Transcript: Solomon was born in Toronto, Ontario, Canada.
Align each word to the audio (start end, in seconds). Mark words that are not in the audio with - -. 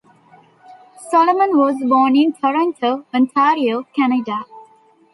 Solomon 1.11 1.55
was 1.59 1.75
born 1.87 2.15
in 2.15 2.33
Toronto, 2.33 3.05
Ontario, 3.13 3.83
Canada. 3.95 4.45